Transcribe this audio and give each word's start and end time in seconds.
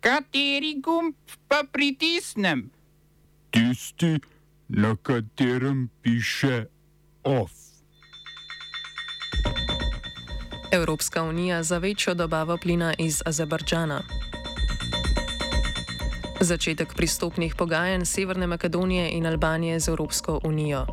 Kateri 0.00 0.80
gumb 0.80 1.14
pa 1.48 1.64
pritisnem? 1.72 2.70
Tisti, 3.50 4.16
na 4.68 4.96
katerem 5.02 5.88
piše 6.02 6.64
OF. 7.24 7.52
Evropska 10.72 11.22
unija 11.22 11.62
za 11.62 11.78
večjo 11.78 12.14
dobavo 12.14 12.56
plina 12.62 12.94
iz 12.98 13.22
Azerbajdžana. 13.26 14.02
Začetek 16.40 16.94
pristopnih 16.96 17.54
pogajanj 17.54 18.04
Severne 18.04 18.46
Makedonije 18.46 19.10
in 19.10 19.26
Albanije 19.26 19.80
z 19.80 19.88
Evropsko 19.88 20.40
unijo. 20.44 20.86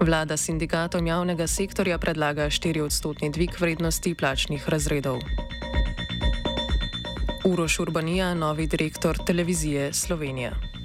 Vlada 0.00 0.36
sindikatom 0.36 1.06
javnega 1.06 1.46
sektorja 1.46 1.98
predlaga 1.98 2.46
4-odstotni 2.46 3.32
dvig 3.32 3.60
vrednosti 3.60 4.14
plačnih 4.14 4.68
razredov. 4.68 5.18
Uroš 7.48 7.78
Urbanija, 7.80 8.34
novi 8.34 8.66
direktor 8.66 9.18
televizije 9.26 9.92
Slovenija. 9.92 10.77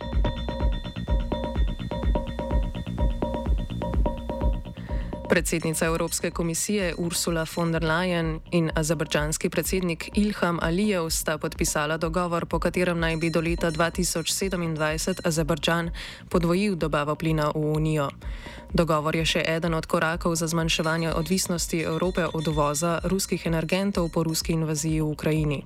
Predsednica 5.34 5.86
Evropske 5.86 6.32
komisije 6.32 6.94
Ursula 6.98 7.46
von 7.56 7.72
der 7.72 7.84
Leyen 7.84 8.40
in 8.52 8.72
azerbajdžanski 8.76 9.50
predsednik 9.50 10.10
Ilham 10.14 10.60
Alijev 10.62 11.10
sta 11.10 11.38
podpisala 11.38 11.98
dogovor, 11.98 12.46
po 12.46 12.60
katerem 12.60 13.00
naj 13.00 13.18
bi 13.18 13.30
do 13.30 13.42
leta 13.42 13.72
2027 13.72 15.20
Azerbajdžan 15.24 15.90
podvojil 16.30 16.76
dobavo 16.76 17.16
plina 17.16 17.52
v 17.56 17.60
Unijo. 17.60 18.10
Dogovor 18.74 19.16
je 19.16 19.26
še 19.26 19.42
eden 19.48 19.74
od 19.74 19.86
korakov 19.86 20.36
za 20.36 20.48
zmanjševanje 20.48 21.14
odvisnosti 21.14 21.82
Evrope 21.82 22.26
od 22.26 22.48
uvoza 22.48 23.00
ruskih 23.04 23.46
energentov 23.46 24.10
po 24.10 24.24
ruski 24.24 24.54
invaziji 24.54 25.02
v 25.02 25.10
Ukrajini. 25.14 25.64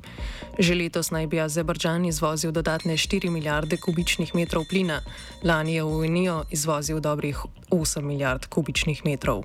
Že 0.60 0.76
letos 0.76 1.12
naj 1.12 1.28
bi 1.28 1.40
Azerbajdžan 1.40 2.06
izvozil 2.06 2.52
dodatne 2.52 2.98
4 2.98 3.32
milijarde 3.32 3.78
kubičnih 3.78 4.36
metrov 4.36 4.64
plina, 4.70 5.02
lani 5.44 5.76
je 5.76 5.84
v 5.84 5.88
Unijo 5.88 6.44
izvozil 6.52 7.00
dobrih 7.00 7.40
8 7.70 8.02
milijard 8.02 8.46
kubičnih 8.46 9.06
metrov. 9.06 9.44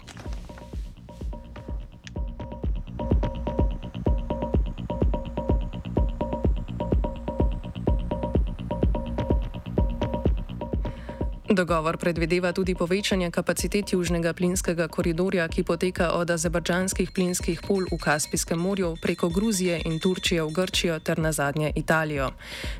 Dogovor 11.52 12.00
predvideva 12.00 12.52
tudi 12.52 12.72
povečanje 12.74 13.30
kapacitet 13.30 13.92
južnega 13.92 14.32
plinskega 14.32 14.88
koridorja, 14.88 15.44
ki 15.52 15.62
poteka 15.68 16.16
od 16.16 16.30
azerbajdžanskih 16.30 17.12
plinskih 17.12 17.60
pol 17.60 17.84
v 17.92 17.98
Kaspijskem 18.00 18.56
morju 18.56 18.96
preko 18.96 19.28
Gruzije 19.28 19.82
in 19.84 19.98
Turčije 20.00 20.42
v 20.42 20.48
Grčijo 20.48 20.96
ter 20.98 21.18
na 21.18 21.32
zadnje 21.32 21.72
Italijo. 21.76 22.30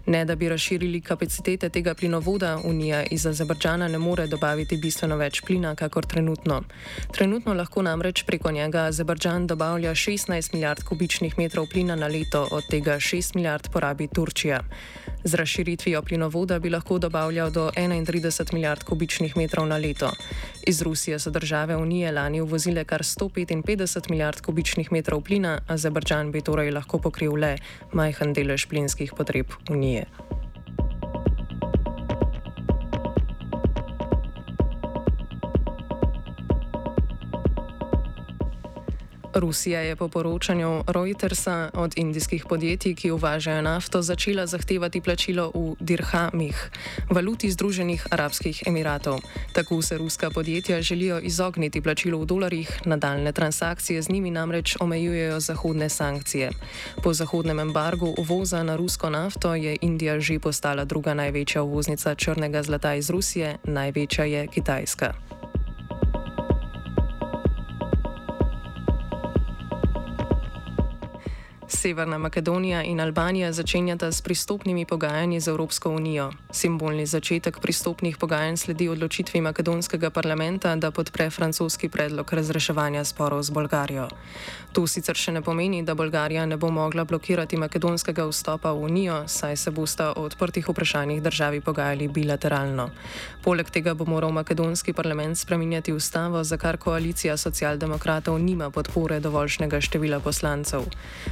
Ne 0.07 0.25
da 0.25 0.37
bi 0.37 0.49
razširili 0.49 1.01
kapacitete 1.01 1.69
tega 1.69 1.95
plinovoda, 1.95 2.61
Unija 2.65 3.03
iz 3.11 3.27
Azerbajdžana 3.27 3.89
ne 3.89 3.99
more 3.99 4.27
dobaviti 4.27 4.77
bistveno 4.77 5.17
več 5.21 5.43
plina, 5.45 5.75
kakor 5.75 6.07
trenutno. 6.07 6.63
Trenutno 7.13 7.55
lahko 7.55 7.83
namreč 7.83 8.25
preko 8.25 8.51
njega 8.51 8.87
Azerbajdžan 8.89 9.47
dobavlja 9.47 9.91
16 9.91 10.55
milijard 10.55 10.83
kubičnih 10.85 11.39
metrov 11.39 11.69
plina 11.69 11.97
na 11.97 12.07
leto, 12.07 12.49
od 12.51 12.65
tega 12.71 12.97
6 12.97 13.37
milijard 13.37 13.69
porabi 13.69 14.09
Turčija. 14.09 14.63
Z 15.25 15.35
razširitvijo 15.35 16.03
plinovoda 16.03 16.59
bi 16.59 16.71
lahko 16.71 16.99
dobavljal 16.99 17.51
do 17.51 17.71
31 17.77 18.53
milijard 18.53 18.62
kubičnih 18.85 19.37
metrov 19.37 19.67
na 19.67 19.77
leto. 19.77 20.11
Iz 20.67 20.83
Rusije 20.83 21.19
so 21.19 21.31
države 21.31 21.77
Unije 21.77 22.13
lani 22.13 22.41
uvozile 22.41 22.85
kar 22.85 23.03
155 23.03 24.11
milijard 24.11 24.41
kubičnih 24.41 24.93
metrov 24.93 25.21
plina, 25.21 25.59
Azerbajdžan 25.69 26.33
bi 26.33 26.41
torej 26.41 26.71
lahko 26.71 26.99
pokril 26.99 27.35
le 27.35 27.57
majhen 27.93 28.33
delež 28.33 28.67
plinskih 28.67 29.13
potreb 29.17 29.47
Unije. 29.71 30.07
Rusija 39.35 39.81
je 39.81 39.97
po 39.97 40.09
poročanju 40.09 40.85
Reutersa 40.87 41.71
od 41.75 41.93
indijskih 41.97 42.45
podjetij, 42.49 42.95
ki 42.95 43.11
uvažajo 43.11 43.63
nafto, 43.63 44.03
začela 44.03 44.47
zahtevati 44.47 45.01
plačilo 45.01 45.51
v 45.55 45.77
dirhamih, 45.81 46.71
valuti 47.11 47.51
Združenih 47.51 48.07
arabskih 48.11 48.63
emiratov. 48.67 49.21
Tako 49.53 49.83
se 49.83 49.99
ruska 49.99 50.31
podjetja 50.31 50.83
želijo 50.83 51.21
izogniti 51.21 51.81
plačilu 51.81 52.21
v 52.21 52.27
dolarjih, 52.27 52.81
nadaljne 52.85 53.33
transakcije 53.33 54.03
z 54.03 54.09
njimi 54.09 54.31
namreč 54.31 54.77
omejujejo 54.81 55.41
zahodne 55.41 55.89
sankcije. 55.89 56.51
Po 57.03 57.15
zahodnem 57.15 57.61
embargu 57.61 58.15
uvoza 58.19 58.63
na 58.63 58.77
rusko 58.77 59.11
nafto 59.11 59.55
je 59.55 59.77
Indija 59.81 60.21
že 60.21 60.39
postala 60.39 60.85
druga 60.85 61.15
največja 61.15 61.63
uvoznica 61.63 62.15
črnega 62.15 62.63
zlata 62.63 62.95
iz 62.95 63.11
Rusije, 63.11 63.59
največja 63.65 64.25
je 64.25 64.47
Kitajska. 64.47 65.32
Severna 71.83 72.19
Makedonija 72.19 72.83
in 72.83 73.01
Albanija 73.01 73.53
začenjata 73.53 74.13
s 74.13 74.23
pristopnimi 74.23 74.85
pogajanji 74.87 75.41
z 75.41 75.49
Evropsko 75.49 75.91
unijo. 75.91 76.31
Simbolni 76.51 77.07
začetek 77.07 77.59
pristopnih 77.61 78.17
pogajanj 78.17 78.57
sledi 78.57 78.89
odločitvi 78.89 79.41
makedonskega 79.41 80.11
parlamenta, 80.11 80.77
da 80.77 80.91
podpre 80.91 81.31
francoski 81.31 81.89
predlog 81.89 82.33
razreševanja 82.33 83.05
sporov 83.05 83.43
z 83.43 83.51
Bolgarijo. 83.51 84.09
To 84.73 84.87
sicer 84.87 85.19
še 85.19 85.33
ne 85.33 85.43
pomeni, 85.43 85.83
da 85.83 85.95
Bolgarija 85.95 86.47
ne 86.47 86.57
bo 86.57 86.71
mogla 86.71 87.05
blokirati 87.05 87.57
makedonskega 87.57 88.29
vstopa 88.31 88.73
v 88.73 88.87
unijo, 88.87 89.25
saj 89.27 89.57
se 89.57 89.71
bosta 89.71 90.13
o 90.13 90.23
odprtih 90.23 90.69
vprašanjih 90.69 91.23
državi 91.23 91.61
pogajali 91.61 92.09
bilateralno. 92.09 92.91
Poleg 93.43 93.71
tega 93.71 93.95
bo 93.95 94.07
moral 94.07 94.31
makedonski 94.31 94.93
parlament 94.93 95.39
spreminjati 95.39 95.93
ustavo, 95.93 96.45
za 96.45 96.57
kar 96.57 96.79
koalicija 96.79 97.37
socialdemokratov 97.37 98.39
nima 98.39 98.71
podpore 98.71 99.21
dovoljšnega 99.21 99.81
števila 99.81 100.21
poslancev. 100.21 100.87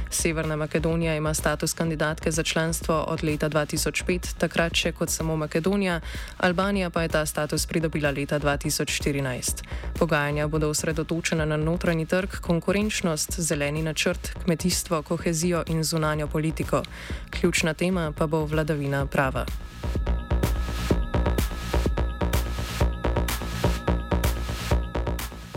Sever 0.09 0.40
Severna 0.41 0.55
Makedonija 0.55 1.15
ima 1.15 1.33
status 1.33 1.73
kandidatke 1.73 2.31
za 2.31 2.43
članstvo 2.43 3.05
od 3.07 3.23
leta 3.23 3.49
2005, 3.49 4.33
takrat 4.37 4.73
še 4.73 4.91
kot 4.91 5.09
samo 5.09 5.35
Makedonija, 5.37 5.99
Albanija 6.37 6.89
pa 6.89 7.01
je 7.01 7.11
ta 7.13 7.25
status 7.25 7.67
pridobila 7.69 8.09
leta 8.11 8.39
2014. 8.39 9.61
Pogajanja 9.99 10.47
bodo 10.47 10.69
osredotočena 10.73 11.45
na 11.45 11.57
notranji 11.57 12.05
trg, 12.05 12.39
konkurenčnost, 12.41 13.37
zeleni 13.37 13.83
načrt, 13.83 14.31
kmetijstvo, 14.43 15.01
kohezijo 15.01 15.61
in 15.67 15.83
zunanjo 15.83 16.27
politiko. 16.27 16.81
Ključna 17.29 17.73
tema 17.73 18.11
pa 18.17 18.27
bo 18.27 18.45
vladavina 18.45 19.05
prava. 19.05 19.45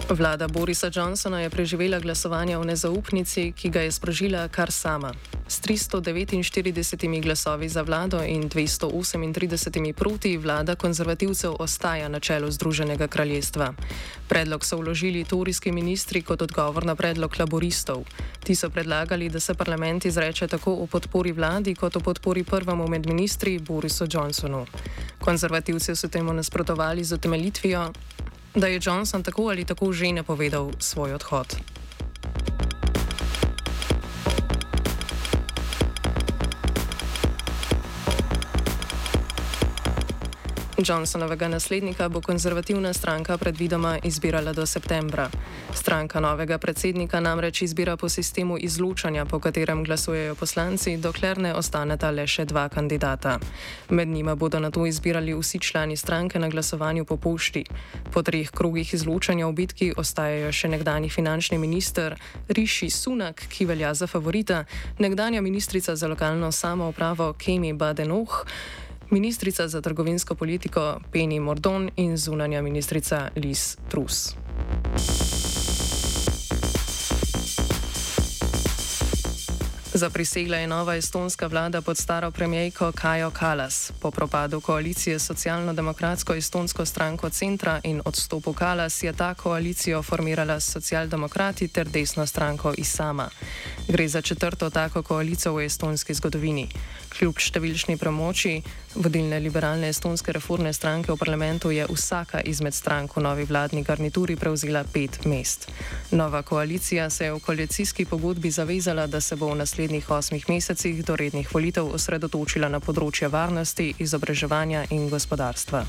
Vlada 0.08 0.48
Borisa 0.48 0.90
Johnsona 0.94 1.40
je 1.40 1.50
preživela 1.50 1.98
glasovanje 1.98 2.58
o 2.58 2.64
nezaupnici, 2.64 3.52
ki 3.56 3.68
ga 3.70 3.80
je 3.80 3.92
sprožila 3.92 4.48
kar 4.48 4.72
sama. 4.72 5.14
S 5.48 5.60
349 5.60 7.22
glasovi 7.22 7.68
za 7.68 7.82
vlado 7.82 8.20
in 8.22 8.50
238 8.50 9.92
proti 9.92 10.36
vlada 10.36 10.74
konzervativcev 10.74 11.56
ostaja 11.58 12.08
na 12.08 12.20
čelu 12.20 12.50
Združenega 12.50 13.08
kraljestva. 13.08 13.72
Predlog 14.28 14.64
so 14.64 14.76
vložili 14.76 15.24
torijski 15.24 15.72
ministri 15.72 16.22
kot 16.22 16.42
odgovor 16.42 16.84
na 16.84 16.94
predlog 16.94 17.40
laboristov. 17.40 18.04
Ti 18.44 18.54
so 18.54 18.70
predlagali, 18.70 19.28
da 19.28 19.40
se 19.40 19.54
parlament 19.54 20.04
izreče 20.04 20.48
tako 20.48 20.72
o 20.72 20.86
podpori 20.86 21.32
vladi 21.32 21.74
kot 21.74 21.96
o 21.96 22.00
podpori 22.00 22.44
prvemu 22.44 22.88
med 22.88 23.06
ministri 23.06 23.58
Borisu 23.58 24.06
Johnsonu. 24.10 24.66
Konzervativci 25.20 25.96
so 25.96 26.08
temu 26.08 26.32
nasprotovali 26.32 27.04
z 27.04 27.12
utemeljitvijo, 27.12 27.92
da 28.54 28.66
je 28.66 28.80
Johnson 28.82 29.22
tako 29.22 29.42
ali 29.42 29.64
tako 29.64 29.92
že 29.92 30.12
napovedal 30.12 30.70
svoj 30.78 31.14
odhod. 31.14 31.56
Johnsonovega 40.78 41.48
naslednika 41.48 42.08
bo 42.08 42.20
konzervativna 42.20 42.92
stranka 42.92 43.38
predvidoma 43.38 43.98
izbirala 44.02 44.52
do 44.52 44.66
septembra. 44.66 45.30
Stranka 45.74 46.20
novega 46.20 46.58
predsednika 46.58 47.20
namreč 47.20 47.62
izbira 47.62 47.96
po 47.96 48.08
sistemu 48.08 48.58
izločanja, 48.58 49.24
po 49.24 49.38
katerem 49.38 49.84
glasujejo 49.84 50.34
poslanci, 50.34 50.96
dokler 50.96 51.38
ne 51.38 51.54
ostaneta 51.54 52.10
le 52.10 52.26
še 52.26 52.44
dva 52.44 52.68
kandidata. 52.68 53.38
Med 53.90 54.08
njima 54.08 54.34
bodo 54.34 54.58
na 54.60 54.70
to 54.70 54.86
izbirali 54.86 55.34
vsi 55.34 55.60
člani 55.60 55.96
stranke 55.96 56.38
na 56.38 56.48
glasovanju 56.48 57.04
po 57.04 57.16
pošti. 57.16 57.64
Po 58.12 58.22
treh 58.22 58.50
krogih 58.50 58.94
izločanja 58.94 59.46
v 59.46 59.52
bitki 59.52 59.92
ostajajo 59.96 60.52
še 60.52 60.68
nekdani 60.68 61.10
finančni 61.10 61.58
minister 61.58 62.18
Rishi 62.48 62.90
Sunak, 62.90 63.46
ki 63.48 63.66
velja 63.70 63.94
za 63.94 64.06
favorita, 64.06 64.64
nekdanja 64.98 65.40
ministrica 65.40 65.96
za 65.96 66.08
lokalno 66.08 66.52
samoupravo 66.52 67.32
Kemi 67.38 67.72
Badenoch, 67.72 68.42
ministrica 69.10 69.68
za 69.68 69.80
trgovinsko 69.80 70.34
politiko 70.34 71.00
Penny 71.12 71.40
Mordon 71.40 71.90
in 71.96 72.16
zunanja 72.16 72.62
ministrica 72.62 73.28
Liz 73.36 73.76
Truss. 73.88 74.34
Zaprisegla 79.96 80.56
je 80.56 80.66
nova 80.66 80.96
estonska 80.96 81.46
vlada 81.46 81.80
pod 81.80 81.98
staro 81.98 82.30
premijejko 82.30 82.92
Kajo 82.92 83.30
Kalas. 83.30 83.92
Po 84.00 84.10
propadu 84.10 84.60
koalicije 84.60 85.18
socialno-demokratsko 85.18 86.34
estonsko 86.34 86.84
stranko 86.84 87.30
Centra 87.30 87.80
in 87.84 88.02
odstopu 88.04 88.52
Kalas 88.52 89.02
je 89.02 89.12
ta 89.12 89.34
koalicijo 89.34 90.02
formirala 90.02 90.60
socialdemokrati 90.60 91.68
ter 91.68 91.88
desno 91.88 92.26
stranko 92.26 92.74
Isama. 92.76 93.28
Gre 93.88 94.08
za 94.08 94.22
četrto 94.22 94.70
tako 94.70 95.02
koalicijo 95.02 95.54
v 95.54 95.66
estonski 95.66 96.14
zgodovini. 96.14 96.68
Kljub 97.12 97.36
številčni 97.36 97.98
promoči 98.00 98.62
vodilne 98.94 99.36
liberalne 99.44 99.90
estonske 99.92 100.32
reformne 100.32 100.72
stranke 100.72 101.12
v 101.12 101.18
parlamentu 101.20 101.68
je 101.70 101.84
vsaka 101.90 102.40
izmed 102.48 102.74
strank 102.74 103.16
v 103.16 103.22
novi 103.26 103.44
vladni 103.44 103.82
garnituri 103.84 104.36
prevzela 104.40 104.84
pet 104.88 105.26
mest. 105.28 105.68
Nova 106.10 106.42
koalicija 106.42 107.10
se 107.10 107.28
je 107.28 107.34
v 107.34 107.42
koalicijski 107.44 108.08
pogodbi 108.08 108.50
zavezala, 108.50 109.06
da 109.06 109.20
se 109.20 109.36
bo 109.36 109.52
v 109.52 109.60
naslednjih 109.60 110.10
osmih 110.10 110.48
mesecih 110.48 111.04
do 111.04 111.16
rednih 111.16 111.52
volitev 111.54 111.92
osredotočila 111.92 112.72
na 112.72 112.80
področje 112.80 113.28
varnosti, 113.28 113.92
izobraževanja 113.98 114.86
in 114.96 115.10
gospodarstva. 115.12 115.84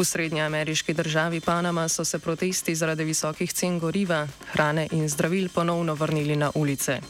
V 0.00 0.04
srednjeameriški 0.04 0.94
državi 0.94 1.40
Panama 1.40 1.88
so 1.88 2.04
se 2.04 2.18
protesti 2.18 2.74
zaradi 2.74 3.04
visokih 3.04 3.52
cen 3.52 3.78
goriva, 3.78 4.28
hrane 4.52 4.86
in 4.92 5.08
zdravil 5.08 5.48
ponovno 5.54 5.94
vrnili 5.94 6.36
na 6.36 6.50
ulice. 6.54 7.00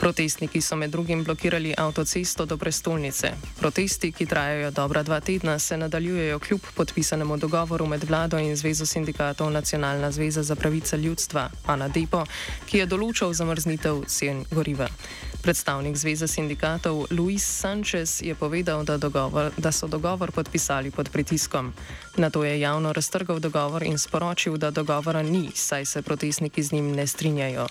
Protestniki 0.00 0.60
so 0.60 0.76
med 0.76 0.90
drugim 0.90 1.24
blokirali 1.24 1.74
avtocesto 1.78 2.46
do 2.46 2.56
prestolnice. 2.56 3.32
Protesti, 3.60 4.12
ki 4.12 4.26
trajajo 4.26 4.70
dobra 4.70 5.02
dva 5.02 5.20
tedna, 5.20 5.58
se 5.58 5.76
nadaljujejo 5.76 6.38
kljub 6.38 6.60
podpisanemu 6.74 7.36
dogovoru 7.36 7.86
med 7.86 8.04
vlado 8.04 8.38
in 8.38 8.56
Zvezo 8.56 8.86
sindikatov 8.86 9.50
Nacionalna 9.50 10.10
zveza 10.10 10.42
za 10.42 10.56
pravice 10.56 10.96
ljudstva, 10.96 11.50
ANADEPO, 11.66 12.24
ki 12.66 12.78
je 12.78 12.86
določal 12.86 13.32
zamrznitev 13.32 14.06
cen 14.06 14.44
goriva. 14.50 14.88
Predstavnik 15.38 15.94
Zveze 15.96 16.26
sindikatov 16.26 17.06
Luis 17.14 17.46
Sanchez 17.46 18.22
je 18.22 18.34
povedal, 18.34 18.82
da, 18.84 18.98
dogovor, 18.98 19.54
da 19.54 19.72
so 19.72 19.86
dogovor 19.86 20.32
podpisali 20.34 20.90
pod 20.90 21.08
pritiskom. 21.14 21.72
Na 22.16 22.30
to 22.30 22.44
je 22.44 22.60
javno 22.60 22.92
raztrgal 22.92 23.38
dogovor 23.38 23.82
in 23.82 23.98
sporočil, 23.98 24.58
da 24.58 24.70
dogovora 24.70 25.22
ni, 25.22 25.50
saj 25.54 25.84
se 25.84 26.02
protestniki 26.02 26.62
z 26.62 26.72
njim 26.72 26.92
ne 26.92 27.06
strinjajo. 27.06 27.66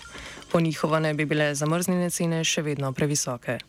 Po 0.52 0.60
njihovo 0.60 1.00
ne 1.00 1.14
bi 1.14 1.26
bile 1.26 1.56
zamrznjene 1.56 2.10
cene 2.10 2.44
še 2.44 2.62
vedno 2.62 2.94
previsoke. 2.94 3.60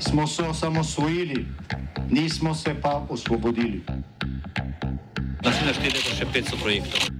Smo 0.00 0.26
se 0.26 0.42
osamosvojili, 0.42 1.46
nismo 2.10 2.54
se 2.54 2.74
pa 2.82 3.06
osvobodili. 3.10 3.82
Naslednje 5.42 5.74
število 5.74 6.08
je 6.10 6.16
še 6.16 6.26
500 6.34 6.62
projektov 6.62 7.19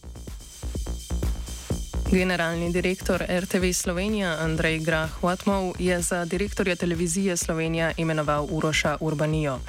Generalni 2.11 2.71
direktor 2.71 3.23
RTV 3.23 3.71
Slovenija 3.73 4.35
Andrej 4.43 4.79
Grah-Watmov 4.79 5.79
je 5.79 6.01
za 6.01 6.25
direktorja 6.25 6.75
televizije 6.75 7.37
Slovenija 7.37 7.91
imenoval 7.97 8.47
Uroša 8.51 8.97
Urbanijo. 8.99 9.59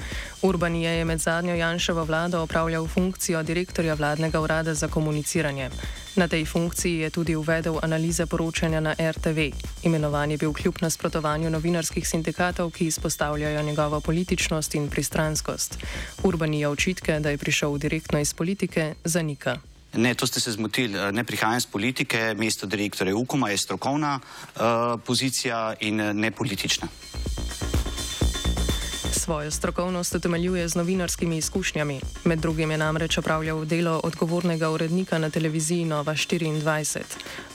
Urbanije 0.41 0.91
je 0.91 1.05
med 1.05 1.19
zadnjo 1.19 1.55
Janševo 1.55 2.03
vlado 2.03 2.41
opravljal 2.41 2.87
funkcijo 2.87 3.43
direktorja 3.43 3.93
vladnega 3.93 4.41
urada 4.41 4.73
za 4.73 4.87
komuniciranje. 4.87 5.69
Na 6.15 6.27
tej 6.27 6.45
funkciji 6.45 6.97
je 6.97 7.09
tudi 7.09 7.35
uvedel 7.35 7.79
analize 7.81 8.25
poročanja 8.25 8.79
na 8.79 8.95
RTV. 9.11 9.39
Imenovan 9.83 10.31
je 10.31 10.37
bil 10.37 10.53
kljub 10.53 10.75
nasprotovanju 10.81 11.49
novinarskih 11.49 12.07
sindikatov, 12.07 12.71
ki 12.71 12.85
izpostavljajo 12.85 13.63
njegovo 13.63 14.01
političnost 14.01 14.75
in 14.75 14.89
pristranskost. 14.89 15.77
Urbanija 16.23 16.69
očitke, 16.69 17.19
da 17.19 17.29
je 17.29 17.37
prišel 17.37 17.77
direktno 17.77 18.19
iz 18.19 18.33
politike, 18.33 18.95
zanika. 19.03 19.72
Ne, 19.93 20.15
to 20.15 20.27
ste 20.27 20.39
se 20.39 20.51
zmotili. 20.51 20.97
Eh, 20.97 21.11
ne 21.11 21.23
prihajam 21.23 21.57
iz 21.57 21.65
politike, 21.65 22.35
mesto 22.37 22.65
direktorja 22.65 23.15
UKOM-a 23.15 23.49
je 23.49 23.57
strokovna 23.57 24.19
uh, 24.19 24.61
pozicija 25.05 25.73
in 25.79 25.99
eh, 25.99 26.13
ne 26.13 26.31
politična. 26.31 26.87
Svojo 29.11 29.51
strokovnost 29.51 30.15
utemeljuje 30.15 30.67
z 30.67 30.75
novinarskimi 30.75 31.37
izkušnjami. 31.37 32.01
Med 32.23 32.39
drugim 32.39 32.71
je 32.71 32.77
namreč 32.77 33.17
opravljal 33.17 33.65
delo 33.65 34.01
odgovornega 34.03 34.69
urednika 34.69 35.17
na 35.17 35.29
televiziji 35.29 35.85
Nova 35.85 36.13
24. 36.13 37.01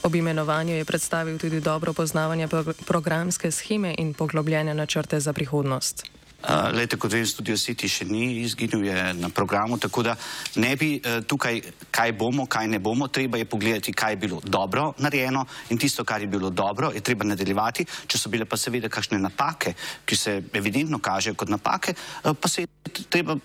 Ob 0.03 0.15
imenovanju 0.15 0.73
je 0.73 0.85
predstavil 0.85 1.37
tudi 1.37 1.61
dobro 1.61 1.93
poznavanje 1.93 2.47
programske 2.85 3.51
scheme 3.51 3.95
in 3.97 4.13
poglobljene 4.13 4.73
načrte 4.73 5.19
za 5.19 5.33
prihodnost. 5.33 6.18
Uh, 6.39 6.71
lejte, 6.71 6.95
kot 6.95 7.11
vem, 7.11 7.25
Studio 7.27 7.57
City 7.59 7.89
še 7.91 8.05
ni 8.07 8.39
izginil, 8.45 8.85
je 8.87 8.99
na 9.19 9.27
programu, 9.27 9.75
tako 9.75 10.05
da 10.07 10.13
ne 10.55 10.71
bi 10.79 10.93
uh, 10.95 11.19
tukaj, 11.27 11.59
kaj 11.91 12.13
bomo, 12.15 12.45
kaj 12.47 12.69
ne 12.71 12.79
bomo, 12.79 13.09
treba 13.11 13.35
je 13.41 13.43
pogledati, 13.43 13.91
kaj 13.91 14.15
je 14.15 14.19
bilo 14.23 14.39
dobro 14.39 14.93
narejeno 15.03 15.43
in 15.69 15.77
tisto, 15.77 16.07
kar 16.07 16.23
je 16.23 16.31
bilo 16.31 16.49
dobro, 16.49 16.93
je 16.95 17.03
treba 17.03 17.27
nadaljevati. 17.27 17.83
Če 18.07 18.21
so 18.21 18.31
bile 18.31 18.47
pa 18.47 18.55
seveda 18.55 18.87
kakšne 18.87 19.19
napake, 19.19 19.75
ki 20.07 20.15
se 20.15 20.37
evidentno 20.55 21.01
kažejo 21.03 21.35
kot 21.35 21.51
napake, 21.51 21.97
uh, 22.23 22.31
pa 22.31 22.47
se 22.47 22.63
je 22.63 23.03
treba 23.11 23.35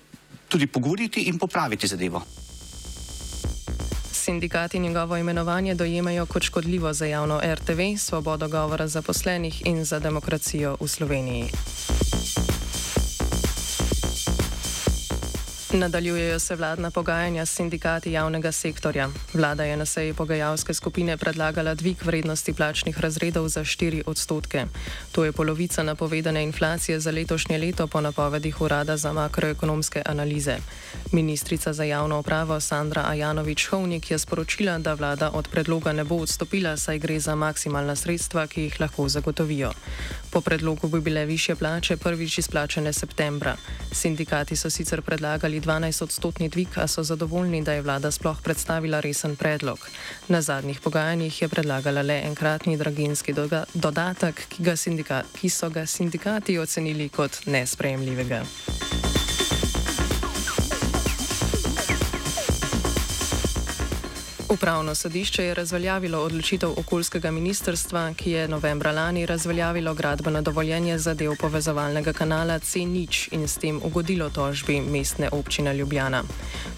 tudi 0.47 0.71
pogovoriti 0.71 1.27
in 1.27 1.39
popraviti 1.39 1.91
zadevo. 1.91 2.23
Sindikati 4.25 4.79
njegovo 4.79 5.17
imenovanje 5.19 5.75
dojemajo 5.75 6.27
kot 6.27 6.47
škodljivo 6.47 6.93
za 6.93 7.11
javno 7.11 7.41
RTV, 7.43 7.99
svobodo 7.99 8.49
govora 8.49 8.87
zaposlenih 8.87 9.67
in 9.67 9.85
za 9.85 9.99
demokracijo 9.99 10.77
v 10.81 10.89
Sloveniji. 10.89 11.51
Nadaljujejo 15.75 16.39
se 16.39 16.57
vladna 16.57 16.91
pogajanja 16.91 17.47
s 17.47 17.55
sindikati 17.55 18.13
javnega 18.13 18.53
sektorja. 18.53 19.09
Vlada 19.33 19.65
je 19.65 19.77
na 19.77 19.87
seji 19.87 20.15
pogajalske 20.15 20.75
skupine 20.75 21.17
predlagala 21.17 21.75
dvig 21.75 21.97
vrednosti 22.05 22.53
plačnih 22.53 23.01
razredov 23.01 23.49
za 23.49 23.61
4 23.61 24.03
odstotke. 24.07 24.67
To 25.13 25.25
je 25.25 25.33
polovica 25.33 25.83
napovedane 25.83 26.43
inflacije 26.43 27.01
za 27.01 27.11
letošnje 27.11 27.59
leto 27.59 27.87
po 27.87 28.01
napovedih 28.01 28.61
Urada 28.61 28.97
za 28.97 29.13
makroekonomske 29.13 30.03
analize. 30.07 30.57
Ministrica 31.13 31.73
za 31.73 31.85
javno 31.85 32.19
upravo 32.19 32.61
Sandra 32.61 33.05
Ajanovič-Hovnik 33.09 34.11
je 34.11 34.19
sporočila, 34.19 34.79
da 34.79 34.95
vlada 34.95 35.31
od 35.31 35.49
predloga 35.49 35.93
ne 35.93 36.05
bo 36.05 36.15
odstopila, 36.15 36.77
saj 36.77 36.99
gre 36.99 37.21
za 37.21 37.35
maksimalna 37.35 37.97
sredstva, 37.97 38.47
ki 38.47 38.63
jih 38.63 38.81
lahko 38.81 39.09
zagotovijo. 39.09 39.73
Po 40.31 40.41
predlogu 40.41 40.89
bi 40.89 41.01
bile 41.01 41.27
više 41.27 41.55
plače 41.55 41.97
prvič 41.97 42.39
izplačene 42.39 42.93
septembra. 42.93 43.57
Sindikati 43.93 44.57
so 44.57 44.71
sicer 44.71 45.03
predlagali 45.03 45.64
12-odstotni 45.65 46.49
dvig, 46.49 46.69
a 46.77 46.87
so 46.87 47.03
zadovoljni, 47.03 47.63
da 47.63 47.73
je 47.73 47.83
vlada 47.83 48.11
sploh 48.11 48.43
predstavila 48.43 49.01
resen 49.01 49.37
predlog. 49.37 49.89
Na 50.29 50.43
zadnjih 50.43 50.81
pogajanjih 50.81 51.43
je 51.43 51.49
predlagala 51.49 52.03
le 52.03 52.21
enkratni 52.27 52.77
draginski 52.77 53.35
dodatek, 53.75 54.47
ki, 54.49 54.75
ki 55.41 55.51
so 55.51 55.71
ga 55.71 55.87
sindikati 55.87 56.59
ocenili 56.59 57.09
kot 57.09 57.47
nesprejemljivega. 57.47 58.45
Upravno 64.55 64.95
sodišče 64.95 65.45
je 65.45 65.55
razveljavilo 65.55 66.19
odločitev 66.19 66.71
okoljskega 66.77 67.31
ministrstva, 67.31 68.13
ki 68.15 68.31
je 68.31 68.49
novembra 68.49 68.93
lani 68.93 69.27
razveljavilo 69.27 69.95
gradbeno 69.95 70.43
dovoljenje 70.43 70.99
za 70.99 71.15
del 71.15 71.35
povezovalnega 71.41 72.13
kanala 72.13 72.59
C0 72.59 73.29
in 73.35 73.49
s 73.49 73.59
tem 73.59 73.81
ugodilo 73.85 74.31
tožbi 74.31 74.81
mestne 74.81 75.29
občine 75.33 75.75
Ljubljana. 75.75 76.23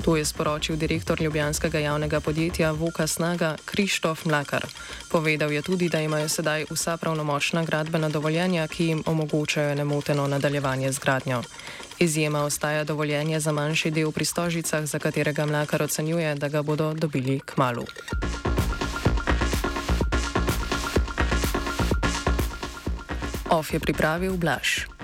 To 0.05 0.17
je 0.17 0.25
sporočil 0.25 0.77
direktor 0.77 1.21
ljubljanskega 1.21 1.79
javnega 1.79 2.21
podjetja 2.21 2.71
Voka 2.73 3.07
Snaga 3.07 3.57
Krištof 3.65 4.25
Mlakar. 4.25 4.67
Povedal 5.11 5.53
je 5.53 5.63
tudi, 5.63 5.89
da 5.89 6.01
imajo 6.01 6.29
sedaj 6.29 6.65
vsa 6.71 6.97
pravnomočna 6.97 7.65
gradbena 7.65 8.09
dovoljenja, 8.09 8.69
ki 8.69 8.87
jim 8.87 9.03
omogočajo 9.07 9.75
nemoteno 9.75 10.27
nadaljevanje 10.27 10.93
z 10.93 10.99
gradnjo. 10.99 11.43
Izjema 11.99 12.43
ostaja 12.45 12.85
dovoljenje 12.85 13.41
za 13.41 13.53
manjši 13.53 13.91
del 13.91 14.13
pri 14.13 14.25
stožicah, 14.25 14.85
za 14.85 14.99
katerega 14.99 15.47
mlakar 15.47 15.83
ocenjuje, 15.83 16.35
da 16.35 16.49
ga 16.49 16.63
bodo 16.63 16.95
dobili 16.95 17.41
k 17.41 17.57
malu. 17.57 17.87
OF 23.51 23.73
je 23.73 23.81
pripravil 23.81 24.37
Blaž. 24.37 24.96